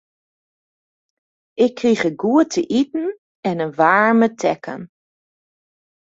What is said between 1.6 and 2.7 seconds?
Ik krige goed te